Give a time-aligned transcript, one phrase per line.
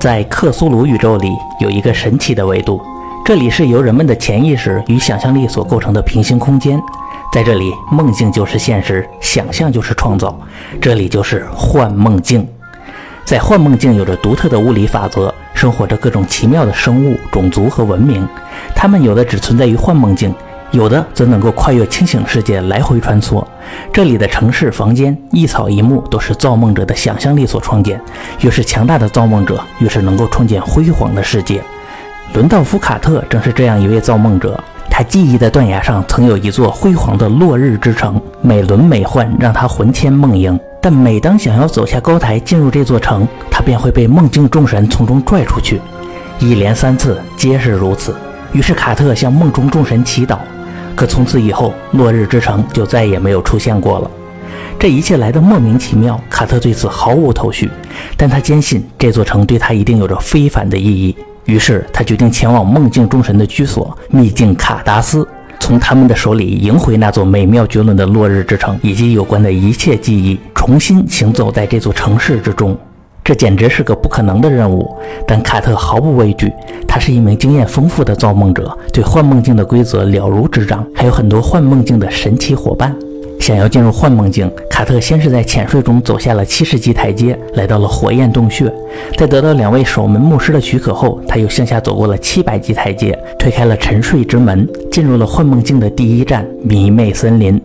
[0.00, 2.80] 在克苏鲁宇宙里有一个神奇的维度，
[3.24, 6.80] 这里是由人们的潜意识与想象力所构成的平行空间。
[7.32, 10.38] 在这里，梦境就是现实，想象就是创造，
[10.80, 12.46] 这里就是幻梦境。
[13.24, 18.26] 在幻梦境有着独特的物理法则，生活着各种奇妙的生物、种族和文明，
[18.74, 20.32] 它们有的只存在于幻梦境。
[20.76, 23.44] 有的则能够跨越清醒世界来回穿梭，
[23.92, 28.00] 这里的城市、房间、一草一木都是造梦者的想象力所创建。
[28.42, 31.60] 越是强大的造梦者，越是能够创建辉煌的世界。
[32.34, 34.62] 伦道夫·卡特正是这样一位造梦者。
[34.88, 40.58] 他记忆的断崖上曾有一座辉煌的落日之城，美轮美奂，让他魂牵梦萦。
[40.80, 45.80] 但每当想要走下高台进入这座城，他便会被梦境众神从中拽出去。
[46.38, 48.16] 一连三次，皆是如此。
[48.52, 50.38] 于是卡特向梦中众神祈祷。
[50.96, 54.10] 可从此以后，落日之城就再也没有出现过了。
[54.78, 57.70] 这一切来的莫名其妙，卡特对此毫无头绪。
[58.16, 61.14] 但他坚信这座城对他一定有着非凡的意义。
[61.44, 65.26] 于是他决定前往梦境众神的居所秘境卡达斯，
[65.60, 72.76] 从他们的手里赢回那座美妙绝伦的落日之城以及有关的一切记忆，重新行走在这座城市之中。
[73.26, 74.88] 这简直是个不可能的任务，
[75.26, 76.52] 但卡特毫不畏惧。
[76.86, 82.94] 他是一名经验丰富的造梦者，对幻梦境的规则了如指掌，还有很多幻梦境的神奇伙伴。
[83.40, 88.72] 想要进入幻梦境，卡特先是在浅睡中走下了七十级台阶，来到了火焰洞穴。
[89.16, 97.60] 在得到两位守门牧师的许可后，他又向下走过了七百级台阶，推开了沉睡之门，进入了幻梦境的第一站——迷魅森林。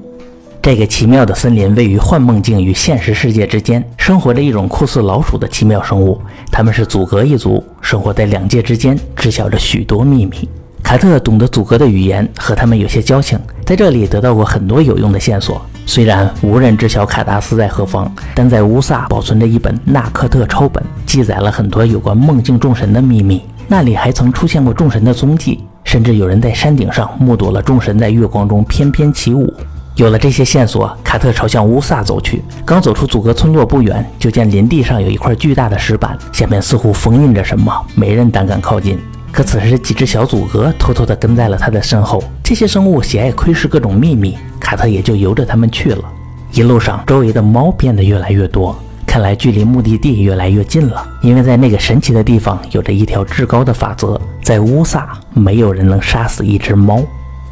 [0.61, 6.21] 这个奇妙的森林位于幻梦境与现实世界之间，生活着一种酷似老鼠的奇妙生物。
[6.51, 10.47] 他们是阻隔一族，生活在两界之间，知晓着许多秘密。
[10.83, 15.59] 卡特懂得阻隔的语言，和他们有些交情，在这里得到过很多有用的线索。
[15.87, 23.41] 虽然无人知晓卡达斯在何方，但在乌萨保存着一本纳克特抄本，记载了很多有关梦境众神的秘密。
[23.67, 29.51] 那里还曾出现过众神的踪迹，甚至有人在山顶上目睹了众神在月光中翩翩起舞。
[30.01, 32.41] 有了这些线索，卡特朝向乌萨走去。
[32.65, 38.97] 刚走出阻隔村落不远，就见林地上有一块巨大的石板，下面似乎封印着什么，没人胆敢靠近。
[39.31, 42.23] 可此时，几只小阻隔偷偷地跟在了他的身后。
[42.43, 46.03] 这些生物喜爱窥视各种秘密，卡特也就由着他们去了。
[46.51, 48.75] 一路上，周围的猫变得越来越多，
[49.05, 51.07] 看来距离目的地越来越近了。
[51.21, 57.03] 因为在那个神奇的地方，有着一条至高的法则：在乌萨，没有人能杀死一只猫。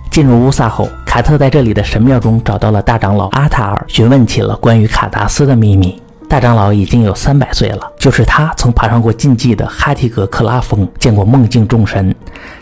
[0.09, 6.02] 进入乌萨后，卡特在这里的神庙中找到了大长老阿塔尔，询问起了关于卡达斯的秘密。
[6.28, 12.14] 大长老已经有三百岁了，就是他曾爬上过禁忌的哈提格克拉峰，见过梦境众神。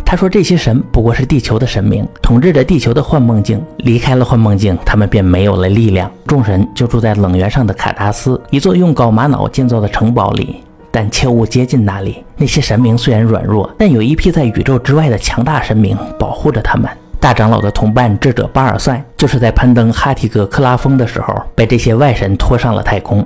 [0.05, 3.61] 他说这些神不过是地球的神明，统治着地球的幻梦境。
[3.79, 6.09] 离开了幻梦境，他们便没有了力量。
[6.25, 12.23] 众神就住在冷原上的卡达斯，一座用镐玛瑙建造的城堡里，但切勿接近那里。
[12.37, 16.89] 那些神明虽然软弱，但有一批在宇宙之外的强大神明保护着他们。
[17.19, 23.25] 大长老的同伴智者巴尔赛，就是在攀登哈提格克拉峰的时候，被这些外神拖上了太空。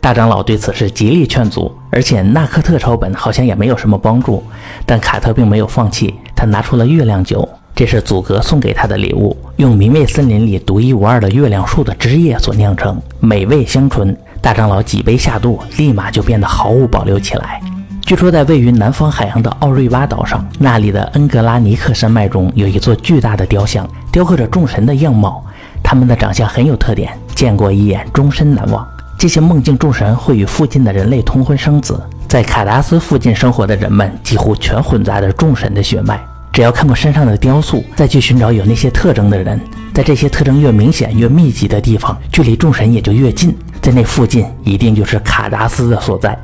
[0.00, 4.42] 大长老对此事极力劝阻，而且纳克特抄本好像也没有什么帮助。
[4.86, 14.16] 但卡特并没有放弃，他拿出了月亮酒，这是祖格送给他的礼物，用明媚森林里独一无二的月亮树的汁液所酿成，美味香醇。
[14.40, 17.60] 大长老几杯下肚，立马就变得毫无保留起来。
[18.02, 25.44] 据说，在位于南方海洋的奥瑞巴岛上，那里的恩格拉尼克山脉中有一座巨大的雕像，雕刻着众神的样貌。
[25.82, 28.86] 他们的长相很有特点，见过一眼终身难忘。
[29.16, 36.20] 这些梦境众神会与附近的人类通婚生子，在卡达斯附近生活的人们几乎全混杂着众神的血脉。
[36.52, 39.60] 只要看过身上的雕塑，再去寻找有那些特征的人，
[39.94, 43.56] 在这些特征越明显、越密集的地方，距离众神也就越近。
[43.80, 46.36] 在那附近，一定就是卡达斯的所在。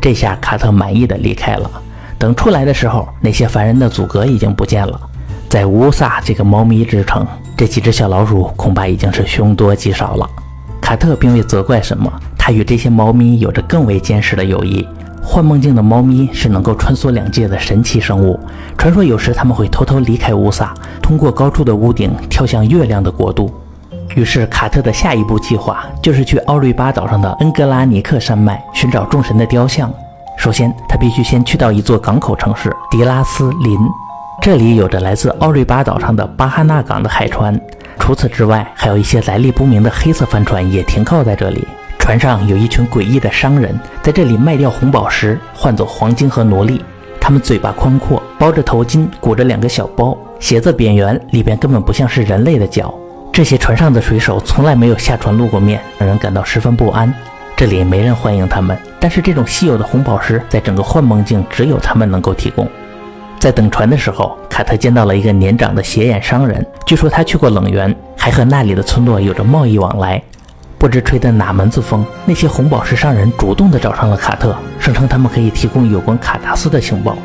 [0.00, 1.70] 这下卡特满意的离开了。
[2.18, 5.00] 等出来的时候，那些烦人的阻隔已经不见了。
[5.48, 7.26] 在乌萨这个猫咪之城，
[7.56, 10.28] 这几只小老鼠恐怕已经是凶多吉少了。
[10.80, 14.86] 卡特并未责怪什么，他与这些猫咪有着更为坚实的友谊。
[15.22, 18.38] 幻梦境的猫咪是能够穿梭两界的神奇生物，
[18.78, 23.52] 传说有时他们会偷偷离开乌萨，通过高处的屋顶跳向月亮的国度。
[24.18, 29.88] 于是，卡特的下一步计划就是去奥瑞巴岛上的恩格拉尼克山脉寻找众神的雕像。
[30.36, 33.78] 首先，他必须先去到一座港口城市迪拉斯林，
[34.42, 37.58] 这里有着来自奥瑞巴岛上的巴哈纳港的海船。
[38.00, 41.66] 除此之外，还有一些来历不明的黑色帆船也停靠在这里。
[42.00, 46.82] 船上有一群诡异的商人，在这里卖掉红宝石，换走黄金和奴隶。
[47.20, 52.92] 他们嘴巴宽阔，包着头巾，鼓着两个小包，鞋子扁圆，里边根本不像是人类的脚。
[53.38, 57.14] 这些船上的水手从来没有下船露过面，让人感到十分不安。
[57.56, 58.76] 这里没人欢迎他们。
[58.98, 62.68] 但是这种稀有的红宝石，在整个幻梦境只有他们能够提供。
[63.38, 70.20] 在等船的时候，卡特见到了一个年长的斜眼商人，据说他去过冷源，还和那里的村落有着贸易往来。
[70.76, 77.16] 不知吹的哪门子风，那些红宝石商人主动的找上了卡特，声称他们可以提供有关卡达斯的情报。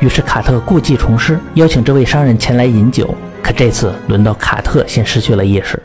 [0.00, 3.14] 于是卡特故技重施，邀请这位商人前来饮酒。
[3.42, 5.82] 可这次轮到卡特先失去了意识。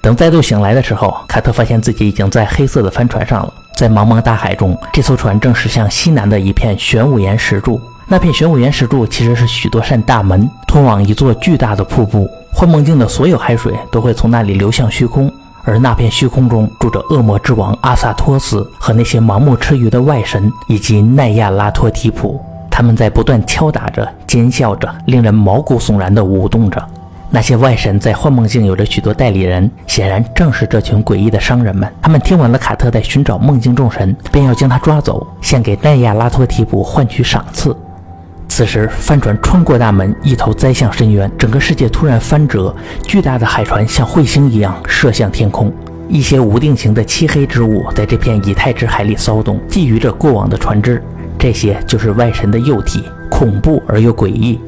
[0.00, 3.52] 等再度醒来的时候，卡特发现自己已经在黑色的帆船上了。
[3.76, 7.80] 在茫茫大海中，这艘船正驶向西南的一片玄武岩石柱。
[8.06, 12.28] 那片玄武岩石柱其实是许多扇大门，通往一座巨大的瀑布。
[12.52, 15.30] 幻梦境的所有海水都会从那里流向虚空。
[15.64, 22.42] 而那片虚空中住着恶魔之王阿萨托斯和那些盲目吃鱼的外神，以及奈亚拉托提普。
[22.78, 26.80] 他们在不断敲打着、尖笑着，令人毛骨悚然地舞动着。
[27.28, 31.92] 那些外神在幻梦境有着许多代理人，显然正是这群诡异的商人们。
[32.00, 37.76] 他们听闻了卡特在寻找梦境众神，便要将他抓走，献给奈亚拉托提普换取赏赐。
[38.46, 41.28] 此时，帆船穿过大门，一头栽向深渊。
[41.36, 42.72] 整个世界突然翻折，
[43.02, 45.72] 巨大的海船像彗星一样射向天空。
[46.08, 51.02] 一些无定型的漆黑之物在这片以太之海里骚动，觊觎着过往的船只。
[51.38, 54.58] 这些就是外神的幼体，恐怖而又诡异。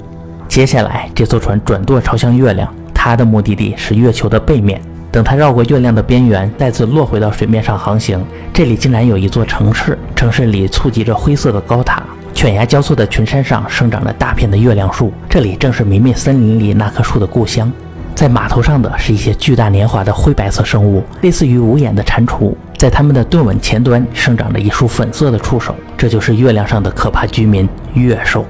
[0.47, 4.81] 接下来，这艘船转舵朝向月亮，它的目的地是月球的背面。
[5.11, 9.99] 等它绕过月亮的边缘，再次落回到水面上航行，这里竟然有一座城市。
[10.15, 12.01] 城市里簇集着灰色的高塔。
[12.33, 17.71] 犬牙交错的群山上生长着大片的月亮树，这里正是明灭森林里那棵树的故乡。
[18.15, 22.55] 在码头上的是一些巨大年华的灰白色生物，类似于无眼的蟾蜍。
[22.79, 28.43] 在它们的盾吻前端生长着一束粉色的触手，这就是月亮上的可怕居民月兽。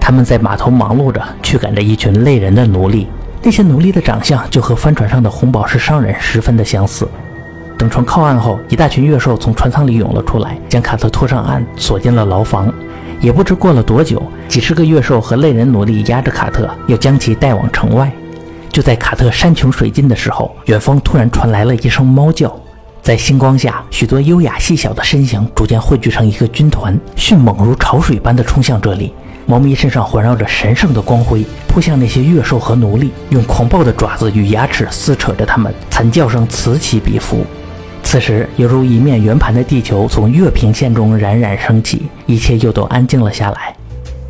[0.00, 3.08] 他们在码头忙碌着，驱赶着一群累人的奴隶。
[3.42, 7.08] 那些奴隶的长相就和帆船上的红宝石商人十分的相似。
[7.76, 12.72] 等船靠岸后，一大群月兽从船舱里涌了出来，将卡特拖上岸，锁进了牢房。
[13.20, 18.08] 也不知过了多久，几十个月兽和类人奴隶压着卡特，要将其带往城外。
[18.70, 22.56] 就在卡特山穷水尽的时候，远方突然传来了一声猫叫。
[23.06, 29.14] 在星光下，许多优雅细小的身形逐渐汇聚成一个军团，迅猛如潮水般的冲向这里。
[29.46, 37.46] 猫咪身上环绕着神圣的光辉，扑向那些月兽和奴隶，用狂暴的爪子与牙齿撕扯着它们，惨叫声此起彼伏。
[38.02, 43.72] 此时，犹如一面圆盘的地球从月平线中冉冉升起，一切又都安静了下来。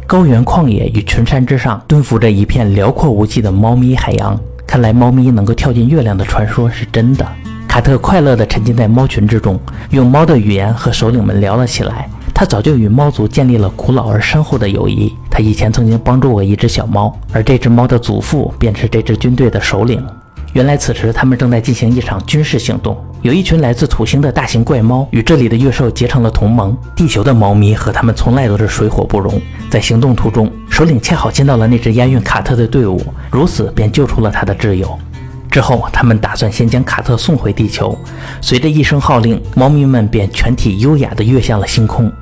[0.07, 4.39] 高原旷野与群山之上，蹲伏着一片辽阔无际的猫咪海洋。
[4.67, 7.27] 看来，猫咪能够跳进月亮的传说是真的。
[7.77, 12.09] 卡特快乐地沉浸在猫群之中，用猫的语言和首领们聊了起来。
[12.33, 15.15] 他早就与猫族建立了古老而深厚的友谊。
[15.31, 20.03] 他以前曾经帮助过一只小猫，而这只猫的祖父便是这支军队的首领。
[20.55, 26.75] 原来此时他们正在进行一场军事行动，有一群来自土星的大型怪猫与这里的月兽结成了同盟。
[26.95, 29.39] 地球的猫咪和他们从来都是水火不容。
[29.69, 34.99] 在行动途中，首领恰好见到了那支押运卡特的队伍，如此便救出了他的挚友。
[35.51, 37.97] 之后，他们打算先将卡特送回地球。
[38.41, 42.13] 随着一声号令，猫咪们便全体优雅地跃向了星空。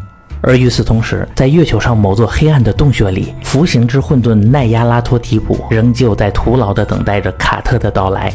[0.41, 8.33] 而与此同时，在月球上某座黑暗的洞穴里，服刑之混沌奈亚拉托提普仍旧在徒劳地等待着卡特的到来。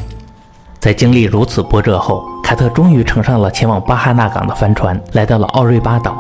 [0.80, 6.18] 在经历如此波折后，卡特终于乘上了前往巴哈纳港的帆船，来到了奥瑞巴岛。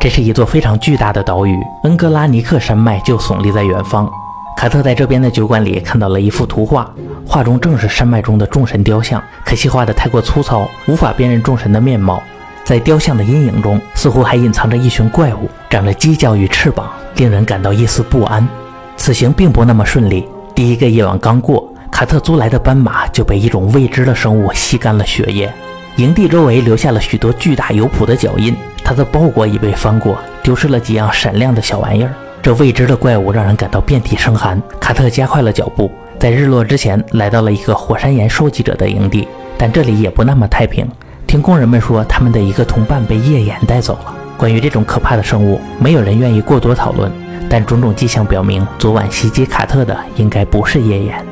[0.00, 4.10] 这是一座非常巨大的岛屿，恩格拉尼克山脉就耸立在远方。
[4.56, 6.90] 卡特在这边的酒馆里看到了一幅图画，
[7.30, 12.22] 画中正是山脉中的众神雕像，可惜画的太过粗糙，无法辨认众神的面貌。
[12.64, 18.48] 在雕像的阴影中，似乎还隐藏着一群怪物，长着犄角与翅膀，令人感到一丝不安。
[18.96, 20.26] 此行并不那么顺利。
[20.54, 25.52] 第一个夜晚刚过，卡特租来的斑马就被一种未知的生物吸干了血液，
[25.96, 28.56] 营地周围留下了许多巨大油蹼的脚印。
[28.82, 32.10] 他的包裹已被翻过，丢失了几样闪亮的小玩意儿。
[32.40, 34.62] 这未知的怪物让人感到遍体生寒。
[34.80, 40.84] 卡特加快了脚步，在日落之前来到了一个火山岩收集者的营地，但这里也不那么太平。
[41.28, 44.12] 听工人们说，他们的一个同伴被夜眼带走了。
[44.36, 47.10] 关于这种可怕的生物，没有人愿意过多讨论。
[47.48, 51.24] 但种种迹象表明，昨晚袭击卡特的应该不是夜眼。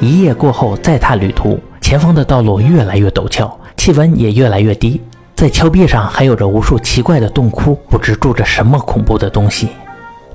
[0.00, 5.00] 一夜过后，再踏旅途，前方的道路越来越陡峭，气温也越来越低。
[5.34, 9.70] 在峭壁上还有着无数奇怪的洞窟，不知住着什么恐怖的东西。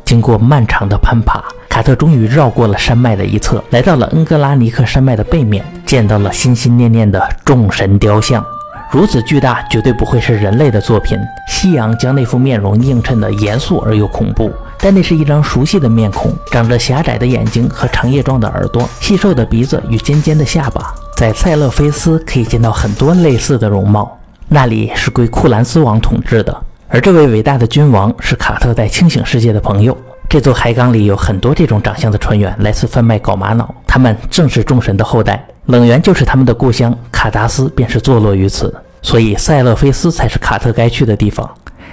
[0.07, 8.41] 经过漫长的攀爬，卡特终于绕过了山脉的一侧，来到了恩格拉尼克山脉的背面，见到了心心念念的众神雕像。
[8.89, 11.19] 如此巨大，绝对不会是人类的作品。
[11.49, 14.49] 夕阳将那副面容映衬得严肃而又恐怖，
[14.79, 20.95] 但那是一张熟悉的面孔，长着狭窄的眼睛和长叶状的耳朵，细瘦的鼻子与尖尖的下巴。
[21.17, 24.17] 在塞勒菲斯可以见到很多类似的容貌。
[24.47, 26.63] 那里是归库兰斯王统治的。
[26.89, 29.95] 而这位伟大的君王是卡特在清醒世界的朋友。
[30.29, 35.45] 这座海港里有很多这种长相的船员来自贩卖搞玛瑙，他们正是众神的后代。
[35.65, 41.49] 冷源就是他们的故乡，卡达斯便是坐落于此，所以塞勒菲斯才是卡特该去的地方。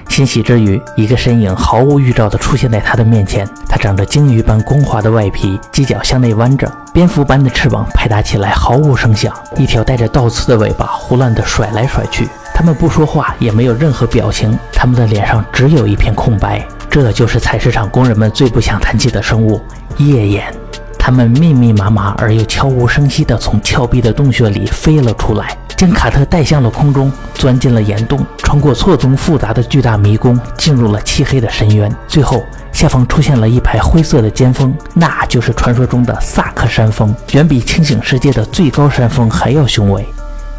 [0.09, 3.49] 欣喜之余，一个身影毫无预兆地出现在他的面前。
[3.69, 12.29] 他长着鲸鱼般光滑的外皮，犄角向内弯着，蝙蝠般的翅膀拍打起来毫无声响，一条带着倒刺的尾巴胡乱地甩来甩去。
[12.55, 16.65] 他们不说话，也没有任何表情，他们的脸上只有一片空白。
[16.89, 19.61] 这就是采石场工人们最不想谈起的生物——
[19.99, 20.55] 夜眼。
[20.97, 25.55] 它们密密麻麻而又悄无声息地从峭壁的洞穴里飞了出来。
[25.77, 31.93] 将卡特带向了空中，钻进了岩洞，穿过错综复杂的巨大迷宫，进入了漆黑的深渊。
[32.07, 40.07] 最后，下方出现了一排灰色的尖峰，那就是传说中的萨克山峰，远比清醒世界的最高山峰还要雄伟。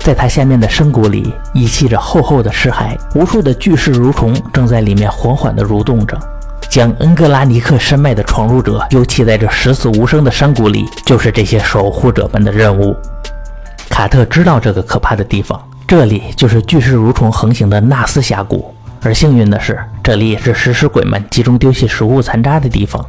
[0.05, 6.15] 在它下面的深谷里，遗弃着厚厚的尸骸，无数的巨噬蠕虫正在里面缓缓地蠕动着。
[6.69, 12.95] 将恩格拉尼克山脉的闯入者丢弃在这十死无生的山谷里，就是这些守护者们的任务。
[13.89, 18.71] 卡特知道这个可怕的地方，这里就是巨噬蠕虫横行的纳斯峡谷。
[19.01, 23.03] 而幸运的是，这里也是食尸鬼们集中丢弃食物残渣的地方。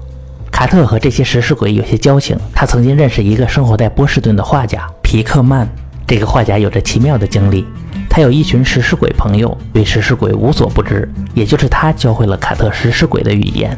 [0.50, 5.68] 卡特和这些食尸鬼有些交情，他曾经认识一个生活在波士顿的画家皮克曼。
[6.06, 7.66] 这个画家有着奇妙的经历，
[8.08, 11.10] 他有一群食尸鬼朋友，对食尸鬼无所不知。
[11.34, 13.76] 也就是他教会了卡特食尸鬼的语言。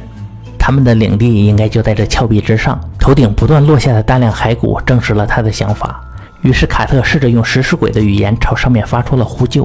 [0.59, 6.05] 他们的领地应该就在这峭壁之上，头顶不断落下的大量骸骨证实了他的想法。
[6.43, 9.65] 于是卡特试着用食尸鬼的语言朝上面发出了呼救。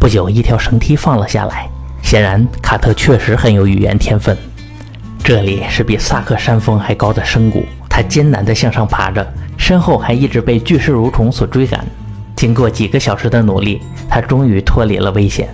[0.00, 1.68] 不久，一条绳梯放了下来。
[2.02, 4.36] 显然，卡特确实很有语言天分。
[5.22, 9.24] 这里是比萨克山峰还高的深谷，他艰难地向上爬着，
[9.56, 11.84] 身后还一直被巨噬蠕虫所追赶。
[12.40, 15.46] 经过几个小时的努力，他终于脱离了危险。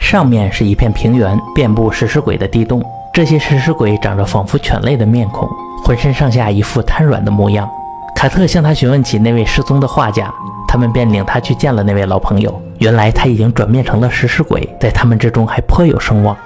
[0.00, 2.82] 上面是一片平原，遍布食尸鬼的地洞。
[3.12, 5.48] 这些食尸鬼长着仿佛犬类的面孔，
[5.84, 7.70] 浑身上下一副瘫软的模样。
[8.16, 10.28] 卡特向他询问起那位失踪的画家，
[10.66, 12.60] 他们便领他去见了那位老朋友。
[12.78, 16.36] 原来他已经转变成了食尸鬼，在他们之中还颇有声望。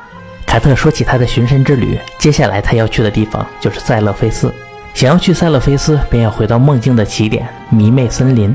[0.46, 4.52] 卡特说起他的寻神之旅，接下来他要去的地方就是塞勒菲斯。
[4.92, 8.54] 想要去塞勒菲斯，便要回到梦境的起点迷魅森林。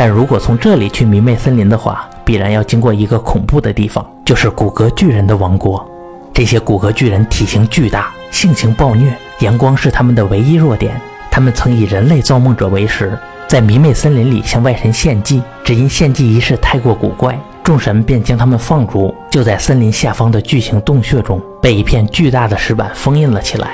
[0.00, 5.84] 但如果从这里去迷魅森林的话，必然要经过一个恐怖的地方，就是骨骼巨人的王国。
[6.32, 11.00] 这些骨骼巨人体型巨大，性情暴虐，阳光是他们的唯一弱点。
[11.32, 23.70] 他们曾以人类造梦者为食，在迷魅森林里向外神献祭，只因献祭仪式太过古怪，众神便将他们放逐，就在森林下方的巨型洞穴中，被一片巨大的石板封印了起来。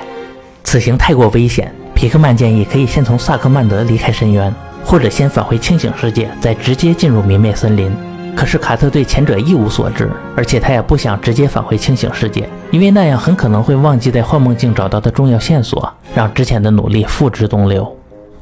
[0.63, 4.55] 此行太过危险，皮克曼建议可以先从萨克曼德离开深渊，
[4.85, 7.91] 或者先返回清醒世界，再直接进入迷魅森林。
[8.37, 17.97] 可是卡特对前者一无所知，而且他也不想直接返回清醒世界，因为那样很可能会忘记在幻梦境找到的重要线索，让之前的努力付之东流。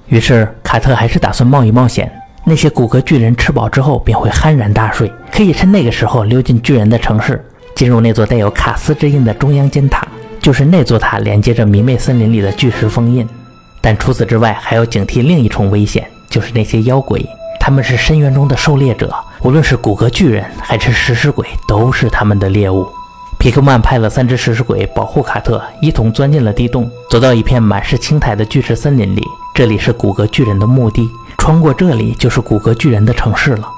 [0.09, 2.11] 于是卡特还是打算冒一冒险。
[2.45, 7.41] 那些骨骼巨人吃饱之后便会酣然大睡，可以趁那个时候溜进巨人的城市，
[7.75, 10.05] 进入那座带有卡斯之印的中央尖塔，
[10.41, 13.25] 就是那座塔连接着迷魅森林里的巨石封印。
[13.81, 17.25] 但除此之外，还要警惕另一重危险，就是那些妖鬼。
[17.61, 22.89] 他们是深渊中的狩猎者，无论是骨骼巨人还是食尸鬼，都是他们的猎物。
[23.39, 29.23] 皮克曼派了三只食尸鬼保护卡特，一同钻进了地洞，走到一片满是青苔的巨石森林里。
[29.55, 31.09] 这里是骨骼巨人的墓地，
[31.39, 33.69] 穿过这里就是骨骼巨人的城市了。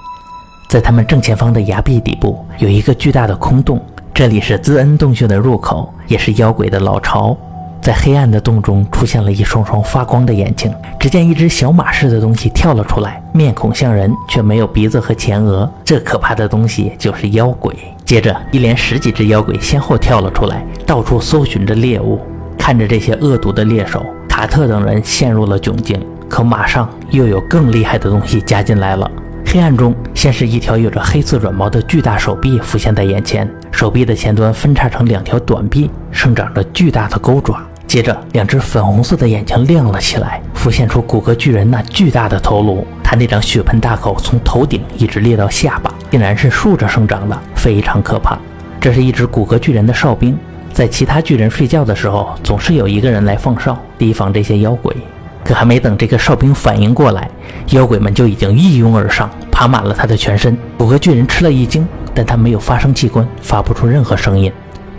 [0.68, 3.78] 在他们正前方的崖壁底部有一个巨大的空洞，
[4.14, 7.36] 这里是兹恩洞穴的入口，也是妖鬼的老巢。
[7.84, 15.70] 在黑暗的洞中出现了一双双发光的眼睛，只见一只小马似的东西跳了出来，面孔像人，却没有鼻子和前额。
[15.84, 17.76] 这可怕的东西就是妖鬼。
[18.02, 22.18] 接着，一连十几只妖鬼先后跳了出来，到处搜寻着猎物。
[22.56, 26.02] 看着这些恶毒的猎手，卡特等人陷入了窘境。
[26.26, 29.10] 可马上又有更厉害的东西加进来了。
[29.44, 37.60] 黑暗中，先是一条有着黑色软毛的巨大手臂浮现在眼前，手臂的前端分叉成两条短臂，生长着巨大的钩爪。
[37.86, 42.84] 接着，两只粉红色的眼睛亮了起来，浮现出骨骼巨人那巨大的头颅。
[43.04, 48.36] 他那张血盆大口从头顶一直裂到下巴，竟然是竖着生长的，非常可怕。
[48.80, 50.36] 这是一只骨骼巨人的哨兵，
[50.72, 54.96] 在其他巨人睡觉的时候，总是有一个人来放哨，提防这些妖鬼。
[55.44, 57.30] 可还没等这个哨兵反应过来，
[57.68, 60.56] 妖鬼们就已经一拥而上，爬满了他的全身。
[60.78, 64.50] 骨骼巨人吃了一惊，但他没有发声器官，发不出任何声音。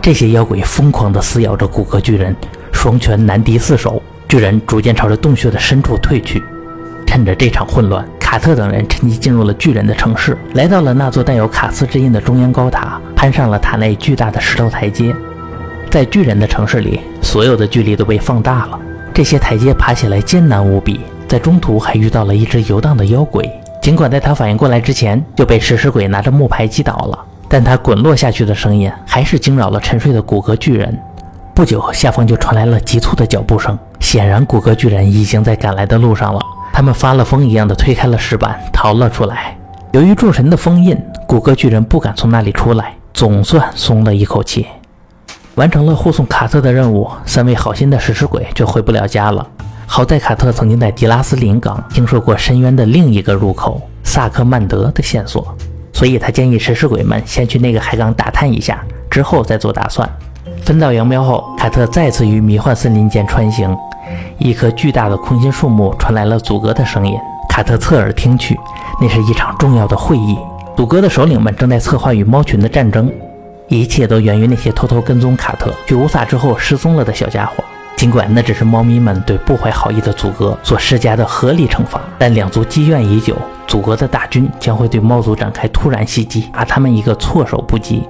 [0.01, 2.35] 这些妖鬼疯狂地撕咬着骨骼巨人。
[2.85, 3.99] 双拳难敌四手，
[4.29, 6.43] 巨人逐渐朝着洞穴的深处退去。
[7.07, 15.15] 趁着这场混乱，卡特等人趁机进入了巨人的城市，来到了那座带有卡斯之印的中央高塔，攀上了塔内巨大的石头台阶。
[15.89, 18.79] 在巨人的城市里，所有的距离都被放大了，
[19.11, 20.99] 这些台阶爬起来艰难无比。
[21.27, 23.49] 在中途还遇到了一只游荡的妖鬼，
[23.81, 27.17] 尽管在他反应过来之前就被食尸鬼拿着木牌击倒了，
[27.49, 30.95] 但他滚落下去的声音还是惊扰了沉睡的骨骼巨人。
[31.55, 36.41] 不久，下方就传来了急促的脚步声，显然骨骼巨人已经在赶来的路上了。
[36.73, 39.57] 他们发了疯一样的推开了石板，逃了出来。
[39.93, 44.67] 由于众神的封印，骨骼巨人不敢从那里出来，总算松了一口气。
[45.55, 49.47] 完成了护送卡特的任务，三位好心的食尸鬼就回不了家了。
[49.87, 55.55] 好在卡特曾经在迪拉斯林港听说过深渊的另一个入口萨克曼德的线索，
[55.93, 60.09] 所以他建议食尸鬼们先去那个海港打探一下，之后再做打算。
[60.63, 63.75] 分道扬镳后，卡特再次于迷幻森林间穿行。
[64.37, 67.15] 一棵巨大的空心树木传来了阻隔的声音。
[67.49, 68.59] 卡特侧耳听去，
[68.99, 70.37] 那是一场重要的会议。
[70.75, 73.11] 阻隔的首领们正在策划与猫群的战争。
[73.67, 77.63] 一切都源于那些偷偷跟踪卡特去乌萨之后失踪了的小家伙。
[77.95, 83.35] 尽管那只是猫咪们对不怀好意的阻隔所施加的合理惩罚，但两族积怨已久，
[83.65, 88.03] 阻隔的大军将会对猫族展开突然袭击，打他们一个措手不及。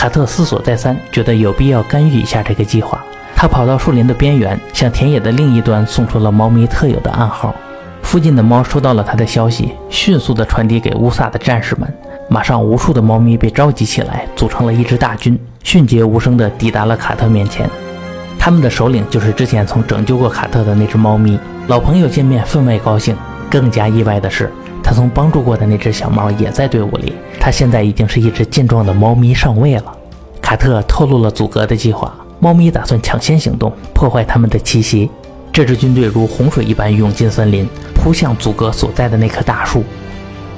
[0.00, 3.04] 卡特思索再三，觉得有必要干预一下这个计划。
[3.36, 7.54] 他跑到树林的边缘，向田野的另一端送出了猫咪特有的暗号。
[8.00, 11.86] 附近的猫收到了他的消息，迅速地传递给乌萨的战士们。
[12.30, 17.68] 马上，无数的猫咪被召集起来，组成了一支大军，迅捷无声地抵达了卡特面前。
[18.38, 21.38] 他们的首领就是之前曾拯救过卡特的那只猫咪。
[21.66, 23.14] 老朋友见面，分外高兴。
[23.50, 24.50] 更加意外的是，
[24.90, 27.14] 他曾帮助过的那只小猫也在队伍里。
[27.38, 29.96] 它现在已经是一只健壮的猫咪上尉了。
[30.42, 35.08] 卡特透露了阻隔的计划：猫咪打算抢先行动，破坏他们的栖息。
[35.52, 39.84] 这支军队如洪水一般涌进森林，扑向阻隔所在的那棵大树。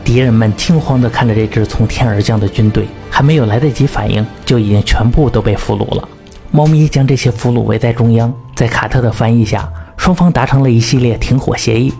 [0.02, 6.08] 敌人们惊慌地看着这支从天而降的军队，还没有来得及反应，就已经全部都被俘虏了。
[6.50, 11.92] 猫咪将这些俘虏围在中央，在卡特的翻译下，双方达成了一系列停火协议。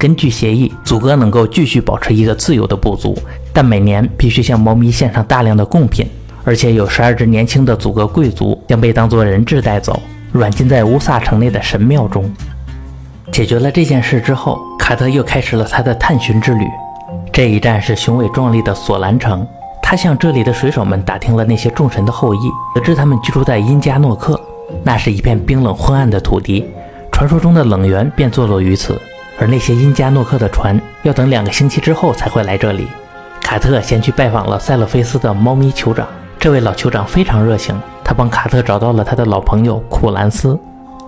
[0.00, 3.14] 根据协议，阻隔能够继续保持一个自由的部族，
[3.52, 6.06] 但每年必须向猫咪献上大量的贡品，
[6.42, 10.00] 而且有十二只年轻的祖格贵族将被当作人质带走。
[10.32, 12.32] 软禁在乌萨城内的神庙中。
[13.30, 16.64] 解决了这件事之后，卡特又开始了他的探寻之旅。
[17.30, 19.46] 这一站是雄伟壮丽的索兰城。
[19.82, 22.38] 他向这里的水手们打听了那些众神的后裔，
[22.74, 24.40] 得知他们居住在因加诺克，
[24.82, 26.64] 那是一片冰冷昏暗的土地，
[27.12, 28.98] 传说中的冷源便坐落于此。
[29.40, 32.86] 而那些因加诺克的船要等两个星期之后才会来这里。
[33.40, 36.06] 卡特先去拜访了塞勒菲斯的猫咪酋长，
[36.38, 37.74] 这位老酋长非常热情。
[38.04, 40.58] 他帮卡特找到了他的老朋友库兰斯，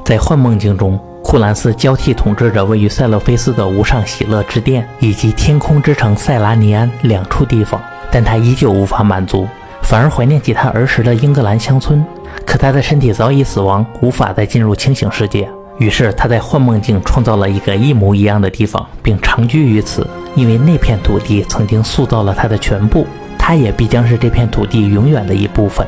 [0.05, 9.47] 在幻梦境中，库兰斯交替统治着位于塞勒菲斯的无上喜乐之殿以及天空之城塞拉尼安两处地方，但他依旧无法满足，
[9.83, 12.05] 反而怀念起他儿时的英格兰乡村。
[12.47, 15.49] 可他的身体早已死亡，无法再进入清醒世界。
[15.83, 23.05] 于是他在幻梦境创造了一个一模一样的地方，并长居于此，因为那片土地曾经塑造了他的全部，
[23.37, 25.85] 他也必将是这片土地永远的一部分。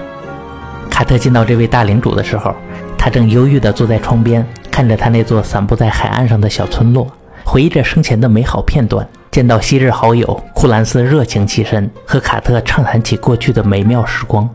[0.90, 2.52] 卡特见到这位大领主的时候，
[2.98, 7.07] 他正忧郁地坐在窗边，看着他那座散布在海岸上的小村落，
[7.44, 9.09] 回忆着生前的美好片段。
[9.30, 14.48] 见到昔日好友库兰斯，热情起身，和卡特畅谈起过去的美妙时光。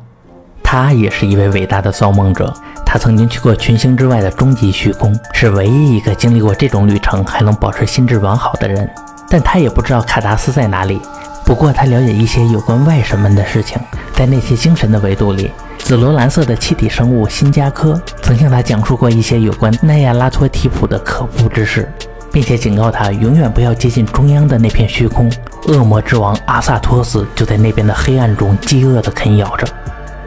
[0.71, 2.53] 他也是一位伟大的造梦者，
[2.85, 8.87] 他曾经去过群星之外的终极虚空，是唯一一个经历过这种旅程还能保持心智完好的人。
[9.31, 11.01] 但他也不知道卡达斯在哪里。
[11.43, 13.81] 不过他了解一些有关外神们的事情，
[14.13, 15.49] 在那些精神的维度里。
[15.79, 21.91] 紫罗兰色的气体生物辛加科曾向他讲述过一些有关奈亚拉托提普的可怖之事，
[22.31, 25.31] 并且警告他永远不要接近中央的那片虚空。
[25.65, 29.67] 恶魔之王阿萨托斯就在那边的黑暗中饥饿地啃咬着。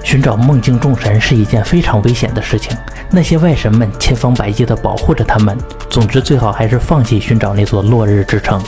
[0.02, 2.76] 寻找梦境众神是一件非常危险的事情，
[3.10, 5.56] 那些外神们千方百计地保护着他们。
[5.88, 8.62] 总之，最好还是放弃寻找那座落日之城。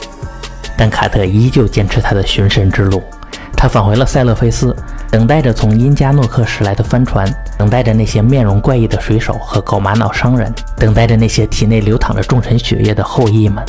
[0.76, 3.02] 但卡特依旧坚持他的寻神之路。
[3.56, 4.76] 他返回了塞勒菲斯，
[5.10, 13.64] 等待着从因加诺克驶来的帆船，等待着那些面容怪异的水手和狗玛瑙商人，等待着那些体内流淌着众神血液的后裔们。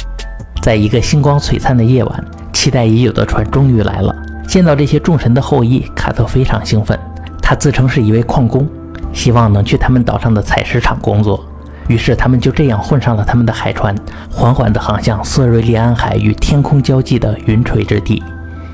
[0.61, 4.13] 在一个星光璀璨的夜晚，期待已久的船终于来了。
[4.47, 6.99] 见到这些众神的后裔，卡特非常兴奋。
[7.47, 8.67] 他自称是一位矿工，
[9.13, 11.45] 希望能去他们岛上的采石场工作。
[11.87, 13.95] 于是他们就这样混上了他们的海船，
[14.31, 18.23] 缓缓地航向瑟瑞利安海与天空交际的云垂之地。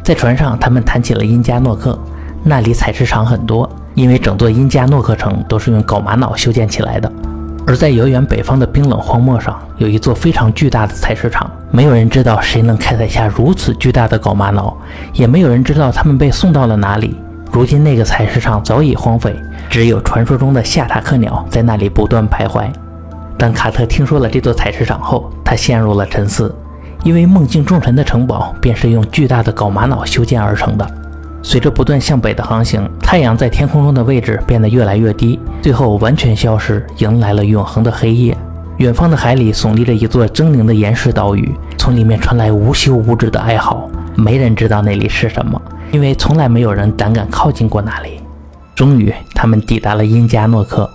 [0.02, 2.00] 在船上，他们谈起了因加诺克，
[2.46, 7.12] 那里采石场很多，因为整座因加诺克城都是用狗玛瑙修建起来的。
[7.68, 11.52] 而在遥远北方的冰冷荒漠上，有一座非常巨大的采石场。
[11.72, 14.74] 没有人知道谁能开采下如此巨大的缟玛瑙，
[15.12, 17.18] 也没有人知道他们被送到了哪里。
[17.52, 19.36] 如今那个采石场早已荒废，
[19.70, 22.64] 只有传说中的夏塔克鸟在那里不断徘徊。
[23.38, 26.56] 当卡特听说了这座采石场后，他陷入了沉思，
[27.04, 30.88] 因为梦境众神的城堡便是用巨大的缟玛瑙修建而成的。
[31.44, 38.38] 随着不断向北的航行，太阳在天空中的位置变得越来越低，最后完全消失，迎来了永恒的黑夜。
[38.78, 43.90] 远方的海里耸立着一座狰狞的岩石岛屿，从里面传来无休无止的哀嚎。
[44.22, 45.60] 没人知道那里是什么，
[45.92, 48.22] 因为从来没有人胆敢靠近过那里。
[48.76, 50.90] 终于，他们抵达了因加诺克，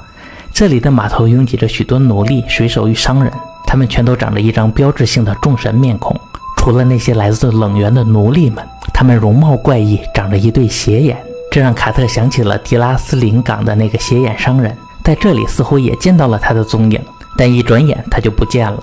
[0.52, 3.32] 这里的码头拥挤着许多奴隶、水手与商人，
[3.66, 6.18] 他们全都长着一张标志性的众神面孔。
[6.56, 8.64] 除了那些来自冷源的奴隶们。
[8.98, 11.18] 他们容貌怪异，长着一对斜眼，
[11.50, 16.98] 这让卡特想起了迪拉斯林港的那个斜眼商人，在这里似乎也见到了他的踪影，
[17.36, 18.82] 但一转眼他就不见了。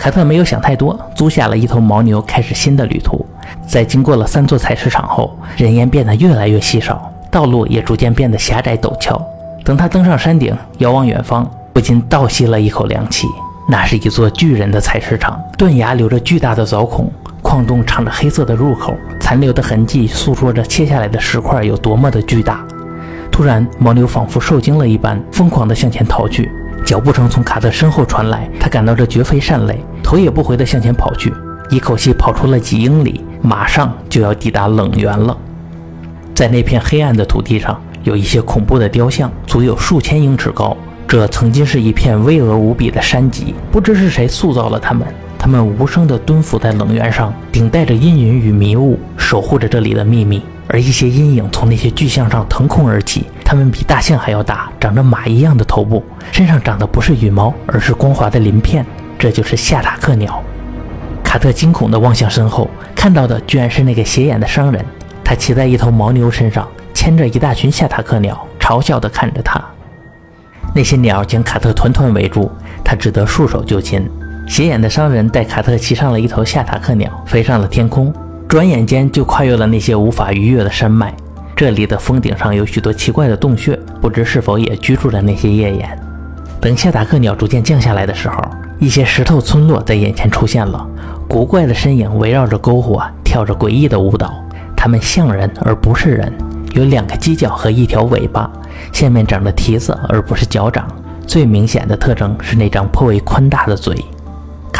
[0.00, 3.22] 凯特没有想太多，租下了一头牦牛，开始新的旅途。
[3.66, 9.20] 在经过了三座采石场后，人烟变得越来越稀少，道路也逐渐变得狭窄陡峭。
[9.62, 13.28] 等他登上山顶，遥望远方，不禁倒吸了一口凉气。
[13.68, 17.12] 那是一座巨人的采石场，断崖留着巨大的凿孔。
[17.42, 22.64] 矿洞敞着黑色的入口，残留的痕迹诉说着切下来的石块有多么的巨大。
[23.30, 26.50] 突然，牦牛仿佛受惊了一般，疯狂地向前逃去，
[26.84, 31.32] 脚步声从卡特身后传来，他感到这绝非善类，头也不回地向前跑去，
[31.70, 35.36] 一口气跑出了几英里，马上就要抵达冷源了。
[36.34, 40.76] 在那片黑暗的土地上，有一些恐怖的雕像，足有数千英尺高。
[41.06, 45.06] 这曾经是一片巍峨无比的山脊，不知是谁塑造了它们。
[45.40, 50.42] 他们无声地蹲伏在冷源上，顶戴着阴云与迷雾，守护着这里的秘密。
[50.68, 58.84] 而一些阴影从那些巨象上腾空而起，它们比大象还要大，长着马一样的头部，身上长的不是羽毛，而是光滑的鳞片。
[59.18, 60.42] 这就是夏塔克鸟。
[61.24, 64.84] 卡特惊恐地望向身后，看到的居然是那个斜眼的商人。
[65.24, 69.58] 他骑在一头牦牛身上，牵着一大群夏塔克鸟，嘲笑地看着他。
[70.74, 72.52] 那些鸟将卡特团团围住，
[72.84, 74.06] 他只得束手就擒。
[74.50, 78.12] 斜眼的商人带卡特骑上了一头夏塔克鸟，飞上了天空，
[78.48, 81.14] 转眼间就跨越了那些无法逾越的山脉。
[81.54, 85.96] 这里的峰顶上有许多奇怪的洞穴，不知是否也居住着那些夜眼。
[86.60, 88.42] 等夏塔克鸟逐渐降下来的时候，
[88.80, 90.84] 一些石头村落在眼前出现了，
[91.28, 94.34] 古怪的身影围绕着篝火，跳着诡异的舞蹈。
[94.76, 96.32] 它们像人而不是人，
[96.72, 98.50] 有两个犄角和一条尾巴，
[98.92, 100.88] 下面长着蹄子而不是脚掌。
[101.24, 103.94] 最明显的特征是那张颇为宽大的嘴。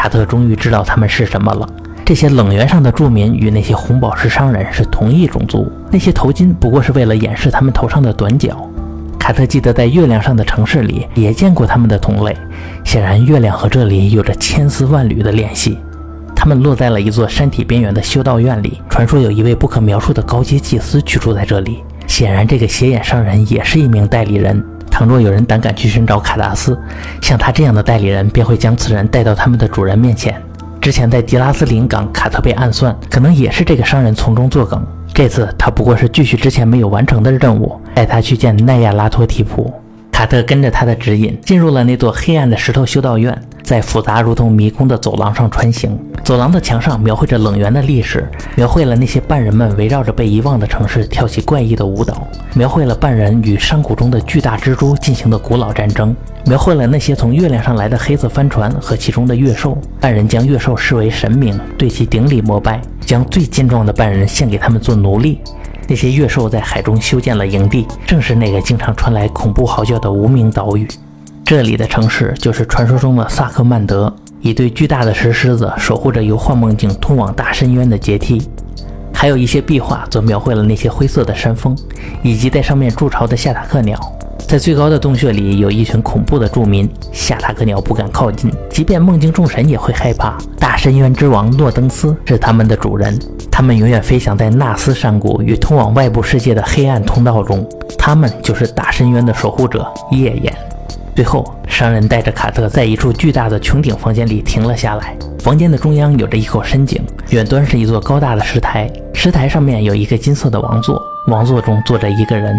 [0.01, 1.69] 卡特终于知道他们是什么了。
[2.03, 5.71] 这些冷源上的住民与那些红宝石商人是同一种族。
[5.91, 8.67] 那些头巾不过是为了掩饰他们头上的短角。
[9.19, 12.35] 卡特记得在月亮上的城市里也见过他们的同类。
[12.83, 15.77] 显然，月亮和这里有着千丝万缕的联系。
[16.35, 18.81] 他们落在了一座山体边缘的修道院里。
[18.89, 21.83] 传说有一位不可描述的高阶祭司居住在这里。
[22.07, 24.65] 显然，这个斜眼商人也是一名代理人。
[24.91, 26.77] 倘若有人胆敢去寻找卡达斯，
[27.21, 30.39] 像他这样的代理人便会将此人带到他们的主人面前。
[30.79, 34.85] 之前在迪拉斯林港，卡特被暗算，可能也是这个商人从中作梗。
[35.13, 39.73] 这次他不过是继续之前没有完成的任务，带他去见奈亚拉托提普。
[40.21, 45.97] 卡特跟着他的指引，进入了那座黑暗的石头修道院，在复杂如同迷宫的走廊上穿行。
[46.23, 59.75] 走廊的墙上描绘着冷源的历史，描绘了那些半人们围绕着被遗忘的城市跳起怪异的舞蹈，描绘了半人与山谷中的巨大蜘蛛进行的古老战争，描绘了那些从月亮上来的黑色帆船和其中的月兽。
[59.99, 65.41] 半人将月兽视为神明，对其顶礼膜拜，将最健壮的半人献给他们做奴隶。
[65.91, 70.87] 那些月兽在海中修建了营地，正是那个经常传来恐怖嚎叫的无名岛屿。
[71.43, 78.41] 这里的城市就是传说中的萨克曼德，一对巨大的石狮子守护着由幻梦境通往大深渊的阶梯。
[79.13, 81.75] 还有一些壁画则描绘了那些灰色的山峰，
[82.23, 83.99] 以及在上面筑巢的夏塔克鸟。
[84.51, 90.37] 在最高的洞穴里，有一群恐怖的住民，夏塔克鸟不敢靠近，即便梦境众神也会害怕。
[90.59, 93.17] 大深渊之王诺登斯是他们的主人。
[93.49, 97.65] 他们永远飞翔在纳斯山谷与通往外部世界的黑暗通道中，
[97.97, 100.51] 他们就是大深渊的守护者夜魇。
[101.15, 105.15] 最后，商人带着卡特在一处巨大的穹顶房间里停了下来。
[105.39, 112.53] 房间的中央有着一口深井，远端是一座高大的石台，石台上面有一个金色的王座，王座中坐着一个人，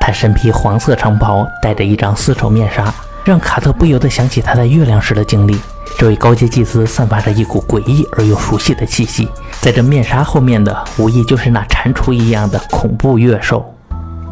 [0.00, 5.56] 他身披黄色长袍，戴着一张丝绸面纱，让卡特不由得想起他在月亮时的经历。
[5.98, 9.28] 这位高阶祭司散发着一股诡异而又熟悉的气息，
[9.60, 13.64] 在这面纱后面的，无疑就是那蟾蜍一样的恐怖月兽。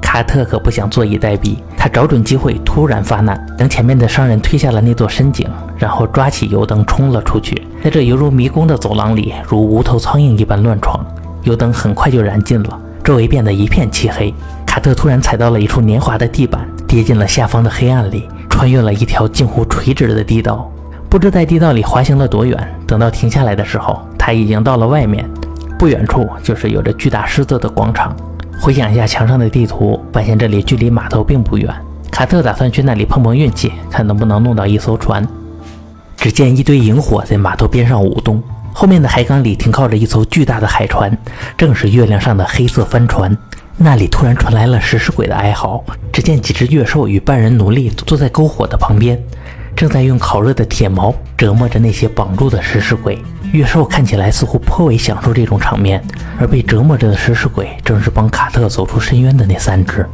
[0.00, 7.62] 卡特可不想坐以待毙，他找准机会突然发难，将前面的商人推下了那座深井，然后抓起油灯冲了出去。
[7.84, 11.04] 在这犹如迷宫的走廊里，如无头苍蝇一般乱闯。
[11.42, 14.32] 油灯很快就燃尽了，周围变得一片漆黑。
[14.78, 20.70] 卡特突然踩到了一处年滑的地板，跌进了下方的黑暗里，穿越了一条近乎垂直的地道。
[21.10, 25.28] 不知在地道里滑行了多远，等到停下来的时候，他已经到了外面。
[25.80, 28.14] 不远处就是有着巨大狮子的广场。
[28.60, 31.68] 回想一下墙上的地图，发现这里距离码头并不远。
[32.12, 35.26] 卡特打算去那里碰碰运气，看能不能弄到一艘船。
[36.16, 38.40] 只见一堆萤火在码头边上舞动，
[38.72, 41.18] 后面的海港里停靠着一艘巨大的海船，
[41.56, 43.36] 正是月亮上的黑色帆船。
[43.78, 45.82] 那里突然传来了食尸鬼的哀嚎。
[46.12, 49.16] 只见几只月兽与半人奴隶坐在篝火的旁边。
[49.76, 53.16] 正在用烤热的铁矛折磨着那些绑住的食尸鬼，
[53.52, 56.02] 月兽看起来似乎颇为享受这种场面，
[56.40, 60.04] 而被折磨着的食尸鬼正是帮卡特走出深渊的那三只。